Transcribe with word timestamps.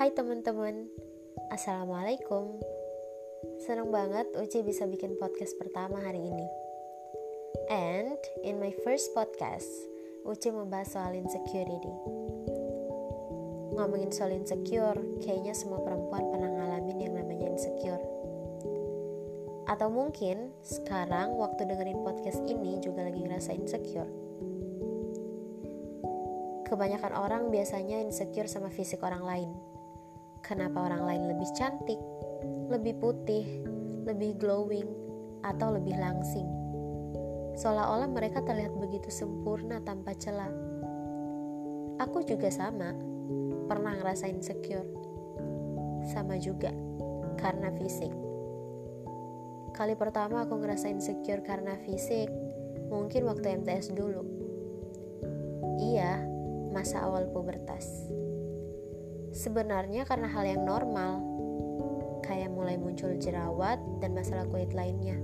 Hai 0.00 0.16
teman-teman, 0.16 0.88
Assalamualaikum. 1.52 2.56
Senang 3.60 3.92
banget 3.92 4.32
Uci 4.32 4.64
bisa 4.64 4.88
bikin 4.88 5.12
podcast 5.20 5.52
pertama 5.60 6.00
hari 6.00 6.24
ini. 6.24 6.48
And 7.68 8.16
in 8.40 8.56
my 8.56 8.72
first 8.80 9.12
podcast, 9.12 9.68
Uci 10.24 10.56
membahas 10.56 10.96
soal 10.96 11.20
insecurity. 11.20 11.92
Ngomongin 13.76 14.08
soal 14.08 14.32
insecure, 14.32 14.96
kayaknya 15.20 15.52
semua 15.52 15.84
perempuan 15.84 16.32
pernah 16.32 16.48
ngalamin 16.48 16.96
yang 16.96 17.20
namanya 17.20 17.52
insecure. 17.52 18.00
Atau 19.68 19.92
mungkin 19.92 20.56
sekarang 20.64 21.36
waktu 21.36 21.68
dengerin 21.68 22.00
podcast 22.00 22.40
ini 22.48 22.80
juga 22.80 23.04
lagi 23.04 23.20
ngerasa 23.20 23.52
insecure. 23.52 24.08
Kebanyakan 26.64 27.12
orang 27.12 27.52
biasanya 27.52 28.00
insecure 28.00 28.48
sama 28.48 28.72
fisik 28.72 29.04
orang 29.04 29.28
lain. 29.28 29.69
Kenapa 30.40 30.88
orang 30.88 31.04
lain 31.04 31.22
lebih 31.30 31.48
cantik, 31.54 32.00
lebih 32.72 32.96
putih, 32.98 33.46
lebih 34.08 34.40
glowing, 34.40 34.88
atau 35.44 35.76
lebih 35.76 35.96
langsing? 35.96 36.48
Seolah-olah 37.60 38.08
mereka 38.08 38.40
terlihat 38.40 38.72
begitu 38.76 39.12
sempurna 39.12 39.84
tanpa 39.84 40.16
celah. 40.16 40.48
Aku 42.00 42.24
juga 42.24 42.48
sama, 42.48 42.96
pernah 43.68 44.00
ngerasa 44.00 44.32
insecure. 44.32 44.88
Sama 46.08 46.40
juga, 46.40 46.72
karena 47.36 47.68
fisik. 47.76 48.12
Kali 49.76 49.94
pertama 49.94 50.48
aku 50.48 50.56
ngerasa 50.60 50.88
insecure 50.88 51.44
karena 51.44 51.76
fisik, 51.84 52.32
mungkin 52.88 53.28
waktu 53.28 53.60
MTS 53.60 53.92
dulu. 53.92 54.24
Iya, 55.80 56.20
masa 56.72 57.04
awal 57.04 57.28
pubertas. 57.30 58.08
Sebenarnya 59.30 60.02
karena 60.02 60.26
hal 60.26 60.42
yang 60.42 60.66
normal, 60.66 61.22
kayak 62.26 62.50
mulai 62.50 62.74
muncul 62.74 63.14
jerawat 63.14 63.78
dan 64.02 64.10
masalah 64.10 64.42
kulit 64.50 64.74
lainnya. 64.74 65.14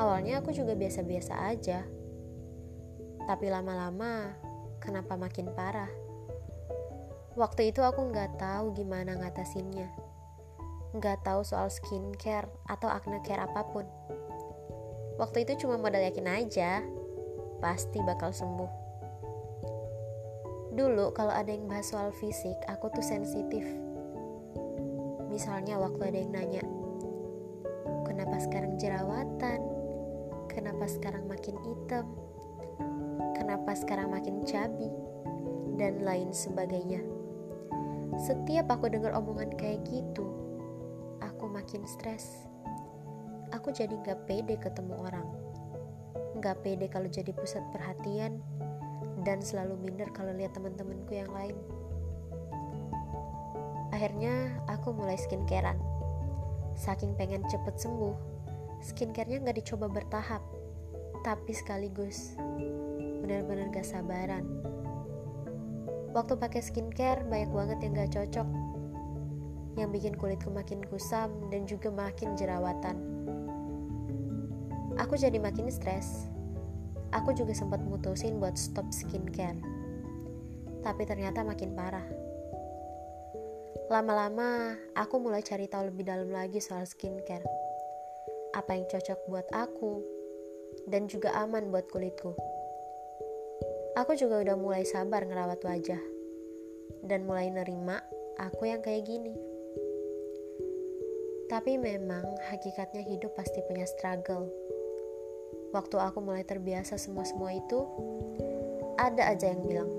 Awalnya 0.00 0.40
aku 0.40 0.56
juga 0.56 0.72
biasa-biasa 0.72 1.34
aja, 1.52 1.84
tapi 3.28 3.52
lama-lama 3.52 4.32
kenapa 4.80 5.20
makin 5.20 5.52
parah. 5.52 5.92
Waktu 7.36 7.70
itu 7.70 7.84
aku 7.84 8.08
nggak 8.08 8.40
tahu 8.40 8.72
gimana 8.72 9.12
ngatasinnya, 9.20 9.92
nggak 10.96 11.28
tahu 11.28 11.44
soal 11.44 11.68
skincare 11.68 12.48
atau 12.64 12.88
acne 12.88 13.20
care 13.28 13.44
apa 13.44 13.60
pun. 13.68 13.84
Waktu 15.20 15.44
itu 15.44 15.66
cuma 15.66 15.76
modal 15.76 16.00
yakin 16.00 16.30
aja, 16.32 16.80
pasti 17.60 18.00
bakal 18.00 18.32
sembuh. 18.32 18.87
Dulu 20.78 21.10
kalau 21.10 21.34
ada 21.34 21.50
yang 21.50 21.66
bahas 21.66 21.90
soal 21.90 22.14
fisik, 22.14 22.54
aku 22.70 22.86
tuh 22.94 23.02
sensitif. 23.02 23.66
Misalnya 25.26 25.74
waktu 25.74 26.06
ada 26.06 26.18
yang 26.22 26.30
nanya, 26.30 26.62
kenapa 28.06 28.38
sekarang 28.38 28.78
jerawatan? 28.78 29.58
Kenapa 30.46 30.86
sekarang 30.86 31.26
makin 31.26 31.58
hitam? 31.66 32.06
Kenapa 33.34 33.74
sekarang 33.74 34.14
makin 34.14 34.46
cabi? 34.46 34.86
Dan 35.74 36.06
lain 36.06 36.30
sebagainya. 36.30 37.02
Setiap 38.14 38.70
aku 38.70 38.86
dengar 38.86 39.18
omongan 39.18 39.50
kayak 39.58 39.82
gitu, 39.82 40.30
aku 41.18 41.50
makin 41.50 41.82
stres. 41.90 42.46
Aku 43.50 43.74
jadi 43.74 43.98
gak 44.06 44.30
pede 44.30 44.54
ketemu 44.62 44.94
orang. 44.94 45.26
Gak 46.38 46.62
pede 46.62 46.86
kalau 46.86 47.10
jadi 47.10 47.34
pusat 47.34 47.66
perhatian 47.74 48.38
dan 49.28 49.44
selalu 49.44 49.76
minder 49.84 50.08
kalau 50.16 50.32
lihat 50.32 50.56
teman-temanku 50.56 51.12
yang 51.12 51.28
lain. 51.28 51.52
Akhirnya 53.92 54.56
aku 54.64 54.96
mulai 54.96 55.20
skincarean. 55.20 55.76
Saking 56.72 57.12
pengen 57.12 57.44
cepet 57.44 57.76
sembuh, 57.76 58.16
skincarenya 58.80 59.44
nggak 59.44 59.60
dicoba 59.60 59.92
bertahap, 59.92 60.40
tapi 61.20 61.52
sekaligus. 61.52 62.40
Benar-benar 63.20 63.68
gak 63.68 63.84
sabaran. 63.84 64.48
Waktu 66.16 66.40
pakai 66.40 66.64
skincare 66.64 67.28
banyak 67.28 67.52
banget 67.52 67.78
yang 67.84 67.92
gak 67.92 68.12
cocok, 68.16 68.48
yang 69.76 69.92
bikin 69.92 70.16
kulitku 70.16 70.48
makin 70.48 70.80
kusam 70.88 71.28
dan 71.52 71.68
juga 71.68 71.92
makin 71.92 72.32
jerawatan. 72.32 72.96
Aku 74.96 75.20
jadi 75.20 75.36
makin 75.36 75.68
stres 75.68 76.32
aku 77.12 77.32
juga 77.32 77.56
sempat 77.56 77.80
mutusin 77.80 78.36
buat 78.36 78.56
stop 78.56 78.88
skincare. 78.92 79.58
Tapi 80.84 81.02
ternyata 81.08 81.44
makin 81.44 81.72
parah. 81.72 82.04
Lama-lama, 83.88 84.76
aku 84.92 85.16
mulai 85.16 85.40
cari 85.40 85.64
tahu 85.64 85.88
lebih 85.88 86.04
dalam 86.04 86.28
lagi 86.28 86.60
soal 86.60 86.84
skincare. 86.84 87.44
Apa 88.52 88.76
yang 88.76 88.84
cocok 88.84 89.20
buat 89.28 89.48
aku, 89.52 90.04
dan 90.84 91.08
juga 91.08 91.32
aman 91.36 91.72
buat 91.72 91.88
kulitku. 91.88 92.36
Aku 93.96 94.12
juga 94.14 94.44
udah 94.44 94.56
mulai 94.60 94.84
sabar 94.84 95.24
ngerawat 95.24 95.64
wajah, 95.64 96.02
dan 97.00 97.24
mulai 97.24 97.48
nerima 97.48 98.04
aku 98.36 98.68
yang 98.68 98.84
kayak 98.84 99.08
gini. 99.08 99.34
Tapi 101.48 101.80
memang 101.80 102.28
hakikatnya 102.52 103.00
hidup 103.08 103.32
pasti 103.32 103.64
punya 103.64 103.88
struggle 103.88 104.52
waktu 105.68 105.96
aku 106.00 106.24
mulai 106.24 106.44
terbiasa 106.44 106.96
semua-semua 106.96 107.52
itu, 107.52 107.84
ada 108.96 109.28
aja 109.28 109.52
yang 109.52 109.62
bilang, 109.68 109.90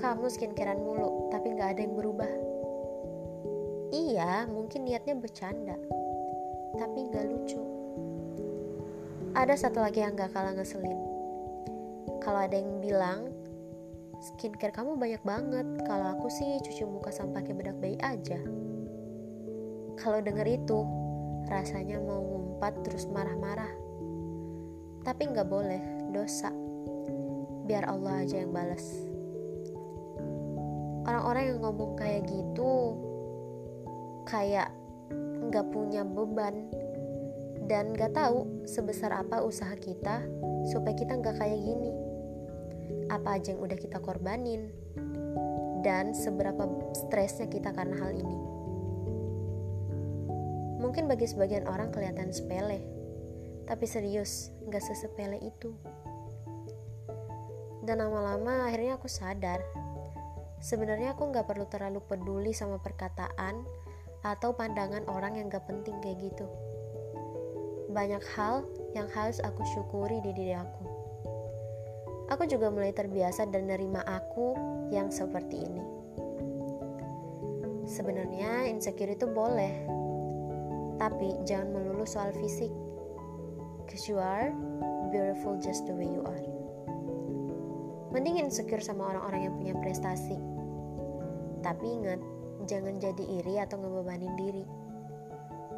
kamu 0.00 0.32
skincarean 0.32 0.80
mulu, 0.80 1.28
tapi 1.28 1.52
gak 1.56 1.76
ada 1.76 1.80
yang 1.84 1.94
berubah. 1.96 2.32
Iya, 3.92 4.48
mungkin 4.48 4.88
niatnya 4.88 5.14
bercanda, 5.16 5.76
tapi 6.80 6.98
gak 7.12 7.26
lucu. 7.28 7.60
Ada 9.36 9.68
satu 9.68 9.84
lagi 9.84 10.00
yang 10.00 10.16
gak 10.16 10.32
kalah 10.32 10.56
ngeselin. 10.56 11.00
Kalau 12.24 12.40
ada 12.40 12.56
yang 12.56 12.80
bilang, 12.80 13.28
skincare 14.18 14.72
kamu 14.72 14.96
banyak 14.96 15.22
banget, 15.22 15.66
kalau 15.84 16.16
aku 16.16 16.32
sih 16.32 16.58
cuci 16.64 16.82
muka 16.88 17.12
sama 17.12 17.38
pakai 17.38 17.52
bedak 17.52 17.76
bayi 17.78 18.00
aja. 18.00 18.40
Kalau 20.00 20.18
denger 20.24 20.48
itu, 20.48 20.78
rasanya 21.46 22.00
mau 22.02 22.18
ngumpat 22.18 22.82
terus 22.82 23.06
marah-marah 23.06 23.85
tapi 25.06 25.30
nggak 25.30 25.46
boleh 25.46 26.10
dosa. 26.10 26.50
Biar 27.62 27.86
Allah 27.86 28.26
aja 28.26 28.42
yang 28.42 28.50
balas 28.50 29.06
orang-orang 31.06 31.54
yang 31.54 31.58
ngomong 31.62 31.94
kayak 31.94 32.26
gitu 32.26 32.98
kayak 34.26 34.74
nggak 35.46 35.66
punya 35.70 36.02
beban 36.02 36.66
dan 37.70 37.94
nggak 37.94 38.10
tahu 38.10 38.66
sebesar 38.66 39.14
apa 39.14 39.42
usaha 39.42 39.74
kita 39.78 40.26
supaya 40.66 40.94
kita 40.98 41.14
nggak 41.14 41.38
kayak 41.38 41.62
gini. 41.62 41.94
Apa 43.06 43.38
aja 43.38 43.54
yang 43.54 43.62
udah 43.62 43.78
kita 43.78 44.02
korbanin 44.02 44.70
dan 45.86 46.10
seberapa 46.10 46.66
stresnya 46.94 47.46
kita 47.46 47.70
karena 47.70 47.94
hal 48.02 48.10
ini. 48.10 48.38
Mungkin 50.82 51.06
bagi 51.06 51.26
sebagian 51.30 51.70
orang 51.70 51.94
kelihatan 51.94 52.34
sepele 52.34 52.95
tapi 53.66 53.84
serius, 53.84 54.54
gak 54.70 54.82
sesepele 54.82 55.42
itu. 55.42 55.74
Dan 57.82 58.02
lama-lama 58.02 58.66
akhirnya 58.66 58.98
aku 58.98 59.10
sadar, 59.10 59.62
sebenarnya 60.62 61.18
aku 61.18 61.30
gak 61.34 61.50
perlu 61.50 61.66
terlalu 61.66 61.98
peduli 62.02 62.54
sama 62.54 62.78
perkataan 62.78 63.66
atau 64.22 64.54
pandangan 64.54 65.06
orang 65.10 65.38
yang 65.38 65.50
gak 65.50 65.66
penting 65.66 65.98
kayak 65.98 66.18
gitu. 66.30 66.46
Banyak 67.90 68.22
hal 68.38 68.66
yang 68.94 69.10
harus 69.10 69.42
aku 69.42 69.62
syukuri 69.74 70.22
di 70.22 70.30
diri 70.34 70.54
aku. 70.54 70.84
Aku 72.26 72.42
juga 72.50 72.70
mulai 72.74 72.90
terbiasa 72.90 73.46
dan 73.50 73.70
nerima 73.70 74.02
aku 74.02 74.58
yang 74.90 75.10
seperti 75.14 75.62
ini. 75.62 75.82
Sebenarnya 77.86 78.66
insecure 78.66 79.14
itu 79.14 79.30
boleh, 79.30 79.86
tapi 80.98 81.38
jangan 81.46 81.70
melulu 81.70 82.02
soal 82.02 82.34
fisik 82.34 82.85
Cause 83.86 84.10
you 84.10 84.18
are 84.18 84.50
beautiful 85.14 85.54
just 85.62 85.86
the 85.86 85.94
way 85.94 86.10
you 86.10 86.26
are. 86.26 86.46
Mending 88.10 88.42
insecure 88.42 88.82
sama 88.82 89.14
orang-orang 89.14 89.46
yang 89.46 89.54
punya 89.54 89.74
prestasi. 89.78 90.34
Tapi 91.62 91.86
ingat, 91.86 92.18
jangan 92.66 92.98
jadi 92.98 93.24
iri 93.38 93.62
atau 93.62 93.78
ngebebanin 93.78 94.34
diri. 94.34 94.66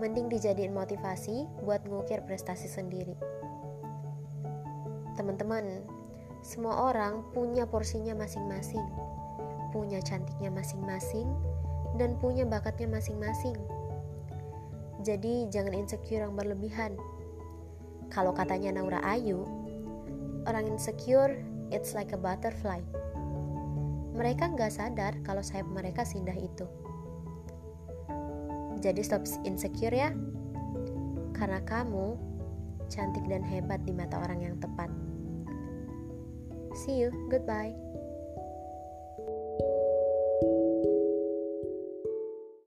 Mending 0.00 0.32
dijadiin 0.32 0.72
motivasi 0.72 1.44
buat 1.60 1.84
ngukir 1.84 2.24
prestasi 2.24 2.64
sendiri. 2.64 3.12
Teman-teman, 5.20 5.84
semua 6.40 6.88
orang 6.88 7.28
punya 7.36 7.68
porsinya 7.68 8.16
masing-masing, 8.16 8.88
punya 9.68 10.00
cantiknya 10.00 10.48
masing-masing, 10.48 11.28
dan 12.00 12.16
punya 12.16 12.48
bakatnya 12.48 12.88
masing-masing. 12.88 13.58
Jadi, 15.04 15.50
jangan 15.52 15.76
insecure 15.76 16.24
yang 16.24 16.32
berlebihan 16.32 16.96
kalau 18.08 18.32
katanya 18.32 18.76
Naura 18.76 19.00
Ayu, 19.04 19.44
orang 20.48 20.68
insecure 20.68 21.36
it's 21.68 21.92
like 21.92 22.12
a 22.12 22.18
butterfly. 22.20 22.80
mereka 24.18 24.50
nggak 24.50 24.74
sadar 24.74 25.14
kalau 25.22 25.38
sayap 25.38 25.70
mereka 25.70 26.02
sindah 26.02 26.34
itu. 26.34 26.66
Jadi 28.82 28.98
stop 29.06 29.22
insecure 29.46 29.94
ya, 29.94 30.10
karena 31.38 31.62
kamu 31.62 32.18
cantik 32.90 33.22
dan 33.30 33.46
hebat 33.46 33.78
di 33.86 33.94
mata 33.94 34.18
orang 34.18 34.42
yang 34.42 34.56
tepat. 34.58 34.90
See 36.74 36.98
you, 36.98 37.14
goodbye. 37.30 37.74